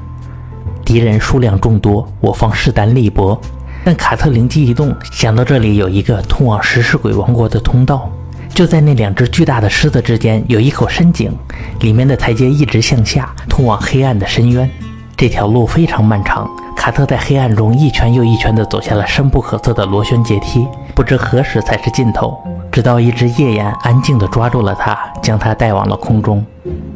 [0.84, 3.40] 敌人数量众多，我方势单力薄，
[3.82, 8.12] 但卡特灵机一动，想到这里有一个通往食尸鬼王国的通道，
[8.54, 11.36] 就在那两只巨大的狮子之间有一口深井，
[11.80, 14.70] 里面的台阶一直向下，通往黑暗的深渊。
[15.16, 16.48] 这条路非常漫长。
[16.76, 22.38] 卡特在黑暗中一圈又一圈地走下了深不可测的螺旋阶梯，不知何时才是尽头。
[22.70, 26.44] 直到一只夜魇安静地抓住了他，将他带往了空中。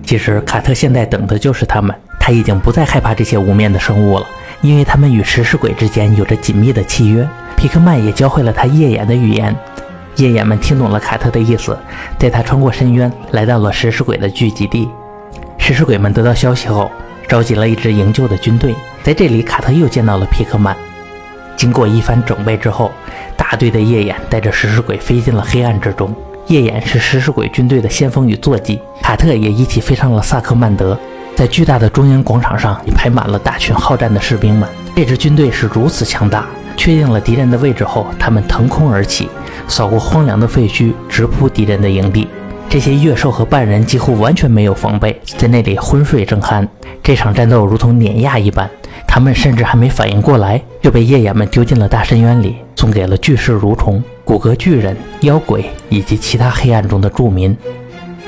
[0.05, 1.93] 其实卡特现在等的就是他们。
[2.21, 4.27] 他已经不再害怕这些无面的生物了，
[4.61, 7.27] 因为他们与食尸鬼之间有着紧密的契约。
[7.57, 9.53] 皮克曼也教会了他夜魇的语言。
[10.19, 11.79] 夜眼们听懂了卡特的意思，
[12.19, 14.91] 带他穿过深渊，来到了食尸鬼的聚集地。
[15.59, 16.91] 食尸鬼们得到消息后，
[17.29, 18.75] 召集了一支营救的军队。
[19.05, 20.77] 在这里，卡特又见到了皮克曼。
[21.57, 22.91] 经过一番整备之后，
[23.37, 26.13] 大队的夜眼带着食尸鬼飞进了黑暗之中。
[26.49, 30.99] 夜眼是食尸鬼军队的先锋与坐骑，卡特也一起飞上了萨克曼德。
[31.37, 34.69] 在巨大的中央广场上，排满了大群好战的士兵们。
[34.97, 36.45] 这支军队是如此强大。
[36.77, 39.29] 确定了敌人的位置后，他们腾空而起，
[39.69, 42.27] 扫过荒凉的废墟，直扑敌人的营地。
[42.69, 46.67] 这些月兽和半人几乎完全没有防备，在那里昏睡正酣。
[47.03, 48.69] 这场战斗如同碾压一般。
[49.07, 57.57] 他们甚至还没反应过来，就被夜魇们丢进了大深渊里，送给了巨噬蠕虫、骨骼巨人、妖鬼以及其他黑暗中的住民。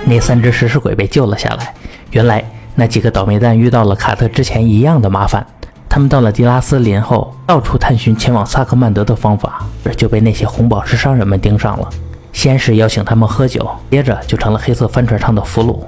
[0.06, 1.74] 那三只食尸鬼被救了下来。
[2.12, 2.42] 原来
[2.74, 5.46] 那几个倒霉蛋遇到了卡特之前一样的麻烦。
[5.90, 11.88] 他们到了迪拉斯林后，到处探寻前往萨克曼德的方法，而就被那些红宝石商人们盯上了。
[12.32, 15.80] 先是邀请他们喝酒，接着就成了黑色帆船上的俘虏。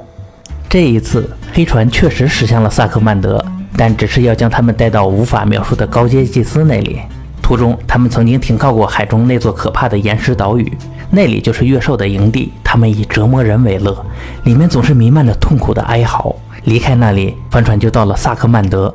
[0.68, 3.42] 这一次，黑船确实驶向了萨克曼德。
[3.74, 7.00] 但只是要将他们带到无法描述的高阶祭司那里。
[7.40, 10.70] 途中，他们曾经停靠过海中那座可怕的岩石岛屿，
[11.10, 12.52] 那里就是月兽的营地。
[12.62, 14.04] 他们以折磨人为乐，
[14.44, 16.34] 里面总是弥漫着痛苦的哀嚎。
[16.64, 18.92] 离开那里，帆船就到了萨克曼德。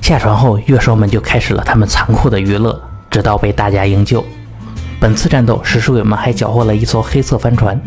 [0.00, 4.24] 下船后，月兽们就开始了他们残酷的娱乐，直到被大家营救。
[4.98, 7.80] 本次战斗，食尸鬼们还缴获了一艘黑色帆船。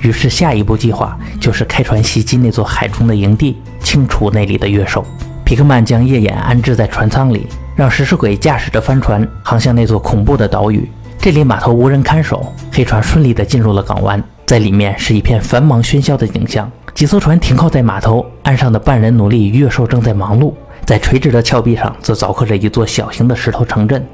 [0.00, 5.04] 于是，下一步计划就是开船袭击那座海中的营地，清除那里的月兽。
[5.44, 10.90] 皮克曼将夜眼安置在船舱里，让食尸鬼驾驶着帆船航向那座恐怖的岛屿。
[11.20, 16.70] 这里码头无人看守，黑船顺利地进入了港湾，在里面是一片繁忙喧嚣的景象。
[16.94, 20.52] 几艘船停靠在码头岸上的半人奴隶与月兽正在忙碌，
[20.86, 24.06] 在垂直的峭壁上则凿刻着一座小型的石头城镇。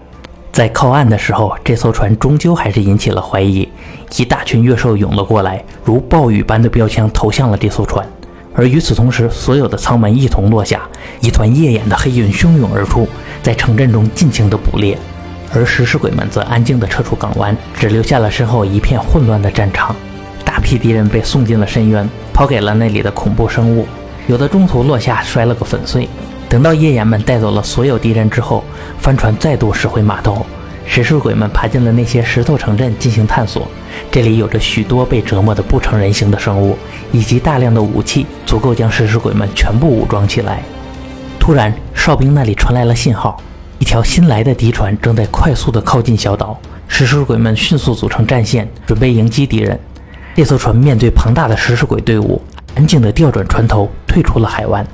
[0.51, 3.69] 在靠岸的时候，这艘船终究还是引起了怀疑，
[4.17, 8.07] 一大群月兽涌了过来，如暴雨般的标枪投向了这艘船。
[8.55, 10.89] 而与此同时，所有的舱门一同落下，
[11.21, 13.07] 一团夜眼的黑云汹涌而出，
[13.43, 14.97] 在城镇中尽情的捕猎。
[15.53, 19.95] 而食尸鬼们则安静地撤出港湾，只留下了身后一片混乱的战场。
[20.43, 23.87] 大批敌人被送进了深渊，抛给了那里的恐怖生物，
[24.27, 26.09] 有的中途落下，摔了个粉碎。
[26.53, 28.62] 等到夜眼们带走了所有敌人之后，
[28.99, 30.45] 帆船再度驶回码头。
[30.85, 33.67] 食尸鬼们爬进了那些石头城镇进行探索，
[34.11, 36.77] 这里有着许多被折磨的不成人形的生物，
[37.11, 40.62] 以及大量的武器，足够将食尸鬼们全部武装起来。
[41.41, 43.41] 突然，哨兵那里传来了信号，
[43.79, 46.61] 一条新来的敌船正在快速地靠近小岛。
[46.87, 49.81] 食尸鬼们迅速组成战线，准备迎击敌人。
[50.35, 52.43] 这艘船面对庞大的食尸鬼队伍，
[52.75, 54.87] 安静地调转船头，退出了海湾。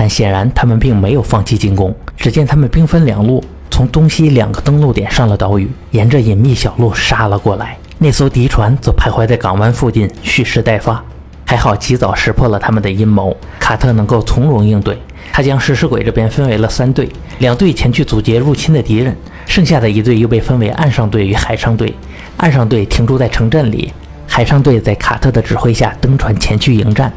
[0.00, 1.92] 但显然，他们并没有放弃进攻。
[2.16, 3.42] 只见他们兵分两路。
[3.68, 7.76] 从东西两个登陆点上了岛屿，沿着隐秘小路杀了过来。
[7.98, 11.02] 那艘敌船则徘徊在港湾附近，蓄势待发。
[11.44, 14.96] 还好及早识破了他们的阴谋，卡特能够从容应对。
[15.32, 17.08] 他将食尸鬼这边分为了三队，
[17.40, 21.92] 两队前去阻截入侵的敌人，剩下的一队又被分为岸上队与海上队。
[22.36, 23.92] 岸上队停驻在城镇里，
[24.28, 27.12] 海上队在卡特的指挥下登船前去迎战。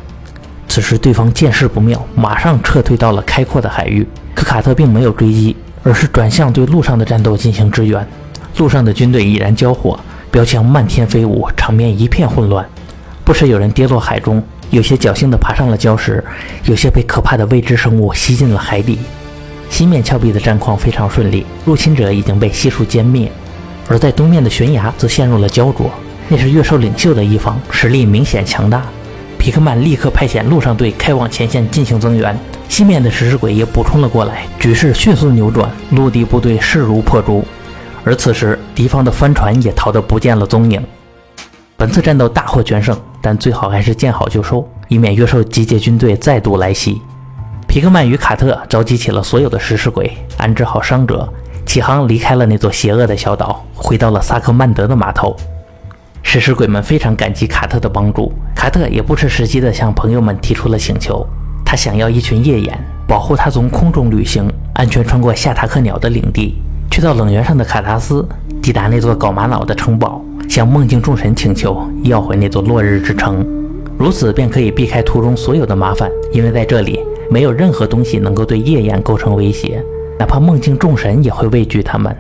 [0.74, 4.08] 此时对方见势不妙，马上撤退到了开阔的海域。
[4.34, 5.54] 可卡特并没有追击。
[5.84, 8.08] 而是转向对陆上的战斗进行支援。
[8.56, 10.00] 陆上的军队已然交火，
[10.32, 12.66] 标枪漫天飞舞，场面一片混乱。
[13.26, 16.24] 不时有人跌落海中，有些侥幸地爬上了礁石，
[16.64, 19.00] 有些被可怕的未知生物吸进了海底。
[19.70, 23.28] 西面峭壁的战况非常顺利，入侵者已经被悉数歼灭；
[23.90, 25.92] 而在东面的悬崖则陷入了焦灼，
[26.30, 28.84] 那是月兽领袖的一方，实力明显强大。
[29.42, 32.38] 皮克曼立刻派遣陆上队开往前线进行增援，
[32.70, 37.44] 西面的食尸鬼也补充了过来，局势迅速扭转，陆地部队势如破竹。
[38.04, 40.80] 而此时，敌方的帆船也逃得不见了踪影。
[41.76, 47.02] 本次战斗大获全胜，但最好还是见好就收，以免月兽集结军队再度来袭。
[47.68, 51.28] 皮克曼与卡特召集起了所有的食尸鬼，安置好伤者，
[51.66, 55.36] 启航离开了那座邪恶的小岛，回到了萨克曼德的码头。
[56.24, 61.26] 食尸鬼们非常感激卡特的帮助，卡特也不失时机地向朋友们提出了请求，
[61.66, 66.56] 他想要一群夜眼，保护他从空中旅行，安全穿过夏塔克鸟的领地，
[66.90, 68.26] 去到冷原上的卡达斯，
[68.62, 70.22] 抵达那座搞玛瑙的城堡。
[70.50, 73.46] 向梦境众神请求要回那座落日之城，
[73.98, 79.82] 如此便可以避开途中所有的麻烦，因为在这里没有任何东西能够对夜眼构成威胁，
[80.20, 82.14] 哪怕梦境众神也会畏惧他们。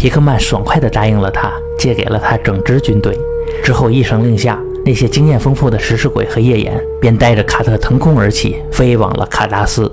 [0.00, 3.14] 皮克曼爽快地答应了他，借给了他整支军队。
[3.62, 9.92] 之后一声令下，那些经验丰富的食尸鬼和夜眼便带着卡特腾空而起，飞往了卡达斯。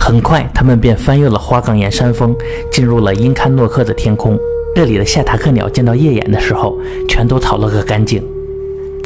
[0.00, 2.34] 很快，他们便翻越了花岗岩山峰，
[2.70, 4.38] 进入了因堪诺克的天空。
[4.74, 8.26] 这里的夏塔克鸟见到夜眼的时候，全都逃了个干净。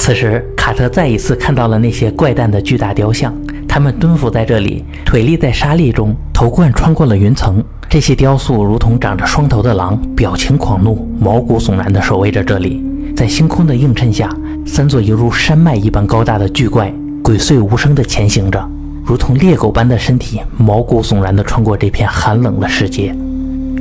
[0.09, 3.31] 此时，卡特再一次看到了那些怪诞的巨大雕像，
[3.69, 7.63] 他们蹲伏在这里，腿立在沙砾中，头冠穿过了云层。
[7.91, 12.83] 这些雕塑如同长着双头的狼，表情狂怒，毛骨悚然地守卫着这里。
[13.15, 16.91] 在星空的映衬下，三座犹如山脉一般高大的巨怪
[17.23, 18.67] 鬼祟无声地前行着，
[19.05, 23.15] 如同猎狗般的身体，毛骨悚然地穿过这片寒冷的世界。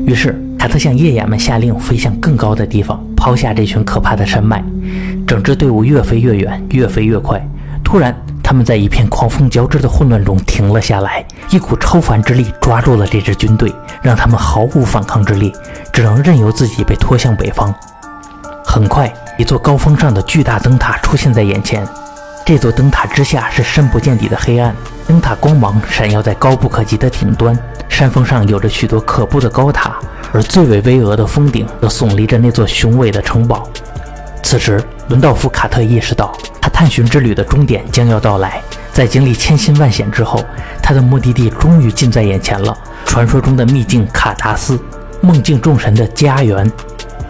[0.06, 0.38] 于是。
[0.58, 4.62] 卡特向夜眼们下令，飞向更高的地方，抛下这群可怕的山脉。
[5.28, 7.46] 整支队伍越飞越远，越飞越快。
[7.84, 15.54] 突然，他们在一片狂风交织的混乱中停了下来，一股超凡之力抓住了这支军队，让他们毫无反抗之力，
[15.92, 17.76] 只能任由自己被拖向北方。
[18.64, 21.86] 很快，一座高峰上的巨大灯塔出现在眼前。
[22.46, 24.74] 这座灯塔之下是深不见底的黑暗，
[25.06, 27.58] 灯塔光芒闪耀在高不可及的顶端。
[27.90, 29.98] 山峰上有着许多可怖的高塔。
[30.34, 33.68] 而最为巍峨的峰顶则耸立着那座雄伟的城堡。
[34.50, 36.32] 此时，伦道夫·卡特意识到，
[36.62, 38.62] 他探寻之旅的终点将要到来。
[38.94, 40.42] 在经历千辛万险之后，
[40.82, 42.74] 他的目的地终于近在眼前了——
[43.06, 44.80] 传说中的秘境卡达斯，
[45.20, 46.72] 梦境众神的家园。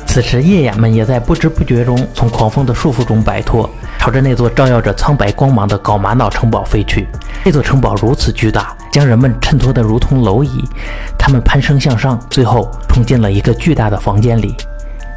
[0.05, 7.07] 此时，夜眼们也在不知不觉中从狂风的束缚中摆脱，朝着那座照耀着苍白光芒的搞玛瑙城堡飞去。
[7.43, 8.77] 这座城堡如此巨大。
[8.91, 10.63] 将人们衬托得如同蝼蚁，
[11.17, 14.55] 他们攀升向上，最后冲进了一个巨大的房间里。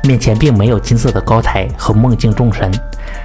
[0.03, 2.71] 面前并没有金色的高台和梦境众神，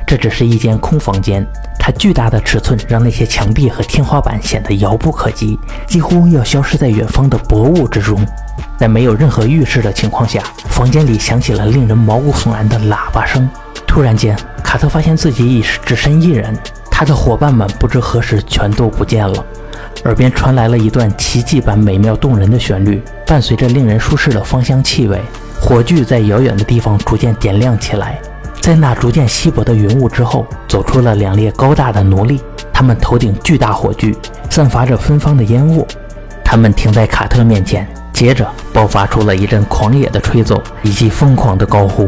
[0.05, 1.45] 这只是一间空房间。
[1.79, 5.57] 它巨大的尺寸让那些墙壁和天花板显得遥不可及，
[5.87, 8.25] 几乎要消失在远方的薄雾之中。
[8.77, 13.47] 在没有任何预示的情况下，房间里响起了令人毛骨悚然的喇叭声。
[13.85, 16.57] 突然间，卡特发现自己已是只身一人，
[16.91, 19.45] 他的伙伴们不知何时全都不见了。
[20.03, 25.21] 耳边传来了一段奇迹般美妙动人的旋律，伴随着令人舒适的芳香气味，
[25.67, 28.21] 火炬在遥远的地方逐渐点亮起来。
[28.61, 32.39] 在那逐渐稀薄的云雾之后，走出了两列高大的奴隶，
[32.71, 34.15] 他们头顶巨大火炬，
[34.47, 35.87] 散发着芬芳的烟雾。
[36.43, 42.07] 他们停在卡特面前，接着爆发出了一阵狂野的吹奏以及疯狂的高呼。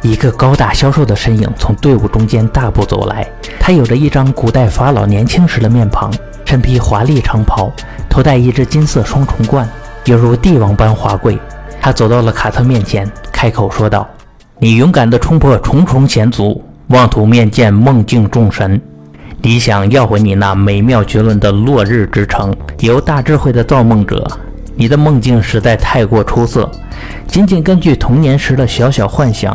[0.00, 6.10] 一个高大消瘦的身影从队伍中间大步走来，他有着一张古代法老年轻时的面庞。
[6.46, 7.70] 身披华丽长袍，
[8.08, 9.68] 头戴一只金色双重冠，
[10.06, 11.38] 犹如帝王般华贵。
[11.84, 14.08] 他走到了卡特面前，开口说道
[14.58, 18.80] ：“你勇敢地冲破重重险阻，妄图面见梦境众神。
[19.42, 24.26] 你想要回你那美妙绝伦的落日之城，由大智慧的造梦者。
[24.74, 26.70] 你的梦境实在太过出色，
[27.26, 29.54] 仅仅根据童年时的小小幻想，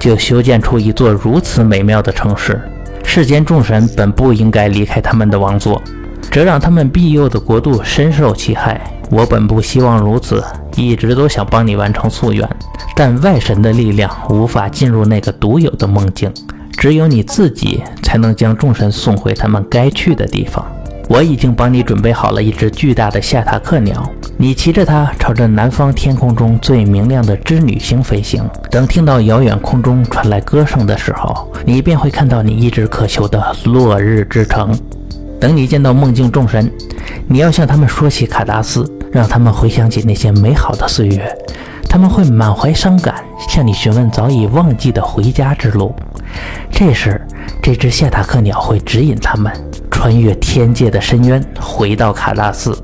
[0.00, 2.60] 就修建出一座如此美妙的城市。
[3.04, 5.80] 世间众神本不应该离开他们的王座。”
[6.28, 8.80] 这让他们庇佑的国度深受其害。
[9.10, 10.44] 我本不希望如此，
[10.76, 12.48] 一直都想帮你完成夙愿，
[12.94, 16.32] 但外神的力量无法进入那个独有的梦境，
[16.76, 20.64] 只有你自己才能将众神送回他们该去的地方。
[21.08, 24.06] 我已经帮你准备好了一只巨大的夏塔克鸟，
[24.36, 28.46] 你骑着它朝着南方天空中最明亮的织女星飞行。
[28.70, 34.78] 等听到遥远空中传来歌声的时候，你便会看到你一直渴求的落日之城。
[35.40, 36.70] 等你见到梦境众神，
[37.26, 41.36] 你要向他们说起卡达斯，让他们回想起那些美好的岁月。
[41.88, 45.94] 他们会满怀伤感，向你询问早已忘记的回家之路。
[46.70, 47.20] 这时，
[47.62, 49.50] 这只谢塔克鸟会指引他们
[49.90, 52.76] 穿越天界的深渊，回到卡纳斯。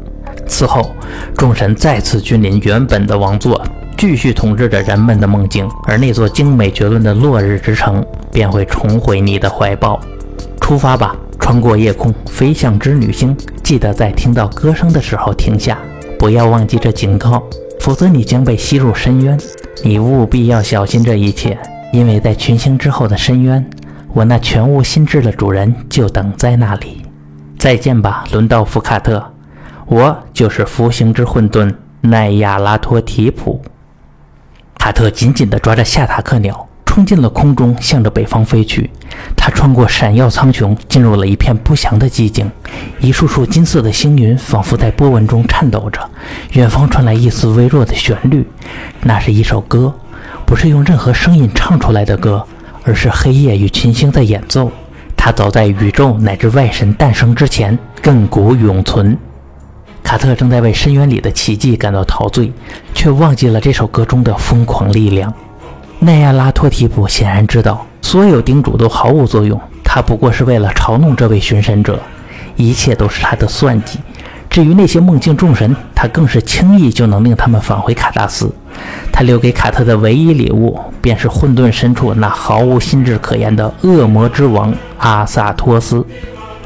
[0.47, 0.91] 此后，
[1.37, 3.63] 众神再次君临原本的王座，
[3.99, 10.01] 继续统治着人们的梦境，而那座精美绝伦的落日之城便会重回你的怀抱。
[10.61, 13.37] 出发吧，穿过夜空，飞向织女星。
[13.63, 15.79] 记得在听到歌声的时候停下，
[16.25, 17.43] 不要忘记这警告，
[17.81, 19.39] 否则你将被吸入深渊。
[19.83, 21.59] 你务必要小心这一切，
[21.93, 23.63] 因为在群星之后的深渊，
[24.15, 27.05] 我那全无心智的主人就等在那里。
[27.59, 29.23] 再见吧，伦道夫·卡特。
[29.85, 31.71] 我就是服刑之混沌
[32.01, 33.61] 奈亚拉托提普。
[34.79, 38.89] 卡特紧紧地抓着夏塔克鸟，冲进了空中，向着北方飞去。
[39.37, 42.49] 他穿过闪耀苍穹，进入了一片不祥的寂静。
[43.01, 46.09] 一束束金色的星云仿佛在波纹中颤抖着。
[46.53, 48.47] 远方传来一丝微弱的旋律，
[49.03, 49.93] 那是一首歌，
[50.47, 52.47] 不是用任何声音唱出来的歌，
[52.85, 54.71] 而是黑夜与群星在演奏。
[55.17, 59.19] 它早在宇宙乃至外神诞生之前，亘古永存。
[60.05, 62.53] 卡特正在为深渊里的奇迹感到陶醉，
[62.95, 65.35] 却忘记了这首歌中的疯狂力量。
[66.05, 71.99] 奈亚拉托提普显然知道，所有叮嘱都毫无作用，他不过是为了嘲弄这位寻神者，
[72.57, 73.99] 一切都是他的算计。
[74.51, 78.53] 至于那些梦境众神，他更是轻易就能令他们返回卡达斯。
[79.11, 86.05] 他留给卡特的唯一礼物，便是混沌深处那毫无心智可言的恶魔之王阿萨托斯。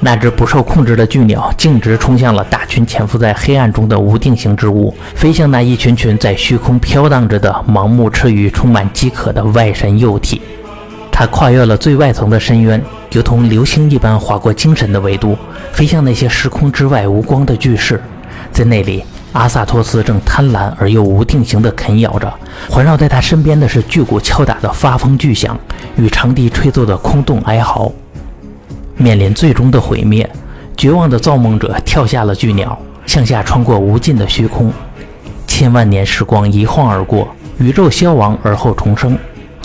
[0.00, 10.40] 那只不受控制的巨鸟径直冲向了大群潜伏在黑暗中的无定型之物，飞向那一群群在虚空飘荡着的盲目吃鱼、充满饥渴的外神幼体。
[11.10, 12.80] 它跨越了最外层的深渊，
[13.10, 15.36] 如同流星一般划过精神的维度，
[15.72, 18.00] 飞向那些时空之外无光的巨室。
[18.52, 22.32] 在那里，阿萨托斯正贪婪而又无定型地啃咬着。
[22.70, 25.58] 环绕在他身边的是巨鼓敲打的发疯巨响，
[25.96, 27.90] 与长笛吹奏的空洞哀嚎。
[28.98, 30.28] 面临最终的毁灭，
[30.76, 32.76] 绝望的造梦者跳下了巨鸟，
[33.06, 34.72] 向下穿过无尽的虚空。
[35.46, 37.28] 千万年时光一晃而过，
[37.58, 39.16] 宇宙消亡而后重生，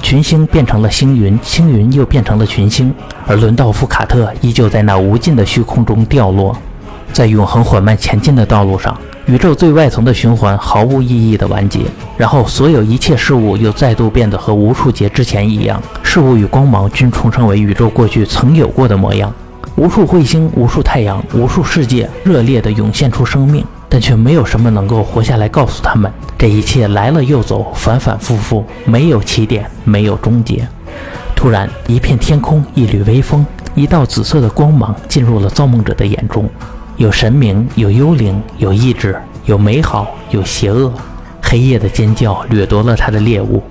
[0.01, 2.93] 群星变成了星云，星云又变成了群星，
[3.25, 6.55] 而伦道夫·卡特依旧在那无尽的虚空中掉落。
[7.11, 11.79] 在永恒缓慢前进的道路上，宇宙最外层的循环毫无意义的完结，
[12.17, 15.81] 然后所有一切事物又再度变得和无数劫之前一样。
[16.01, 19.33] 事物与光芒均重生为宇宙过去曾有过的模样，
[19.77, 30.67] 无数彗星，无数太阳，无数世界，热烈地涌现出生命，但却没有什么能够活下来告诉他们，这一切来了又走，反反复复，没有起点，没有终结。
[31.33, 36.49] 突然，一片天空，一缕微风，一道紫色的光芒进入了造梦者的眼中，
[37.03, 40.89] 有神明，有幽灵，有意志，有美好，有邪恶。
[41.41, 43.61] 黑夜的尖叫掠夺了他的猎物。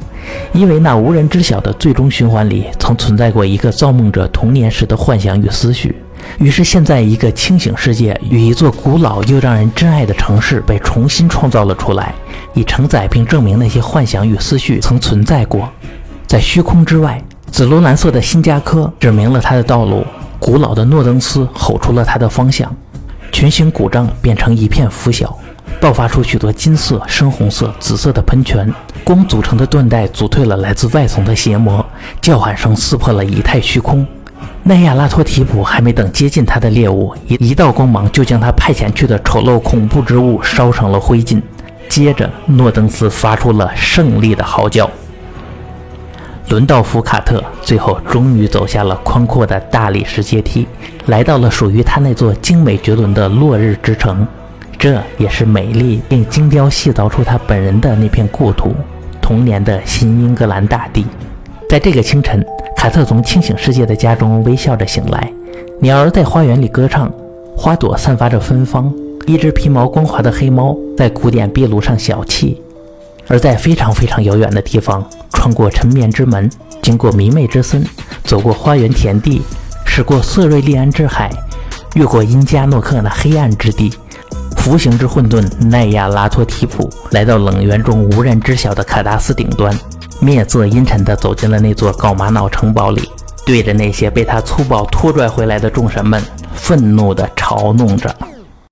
[0.53, 5.97] 因为那无人知晓的最终循环里，曾存在过一个造梦者童年时的幻想与思绪。
[6.39, 12.15] 于是，现在一个清醒世界与一座古老又让人珍爱的城市被重新创造了出来，
[12.53, 15.67] 以承载并证明那些幻想与思绪曾存在过。
[16.27, 17.19] 在虚空之外，
[17.51, 20.05] 紫罗兰色的新加科指明了他的道路，
[20.39, 22.71] 古老的诺登斯吼出了他的方向。
[23.33, 25.37] 群星鼓胀，变成一片拂晓。
[25.81, 28.73] 爆发出许多金色、深红色、紫色的喷泉，
[29.03, 31.85] 光组成的缎带阻退了来自外层的邪魔。
[32.21, 34.07] 叫喊声撕破了以太虚空。
[34.63, 41.43] 奈亚拉托提普还没等接近他的猎物，一一道光芒就将他派遣去的丑陋恐怖之物烧成了灰烬。
[41.89, 44.89] 接着，诺登斯发出了胜利的嚎叫。
[46.49, 50.67] 伦道夫·卡特最后终于走下了宽阔的大理石阶梯，
[51.07, 54.27] 来到了属于他那座精美绝伦的落日之城。
[54.79, 58.75] 这也是美丽并精雕细凿出他本人的那片故土，
[59.21, 61.07] 童年的新英格兰大地。
[61.71, 62.45] 在这个清晨，
[62.77, 65.33] 卡特从清醒世界的家中微笑着醒来，
[65.81, 67.11] 鸟儿在花园里歌唱，
[67.57, 68.93] 花朵散发着芬芳，
[69.27, 72.57] 一只皮毛光滑的黑猫在古典壁炉上小憩。
[73.33, 76.51] 而在非常非常遥远的地方，穿过沉眠之门，
[76.83, 77.83] 经过迷妹之森，
[78.25, 79.41] 走过花园田地，
[79.87, 81.31] 驶过瑟瑞利安之海，
[81.95, 83.91] 越过因加诺克那黑暗之地。
[84.59, 89.75] 服刑之混沌奈亚拉托提普来到冷源中无人知晓的卡达斯顶端，
[90.21, 93.09] 面色阴沉地走进了那座搞玛瑙城堡里，
[93.47, 96.23] 对着那些被他粗暴拖拽回来的众神们
[96.55, 98.15] 愤怒地嘲弄着。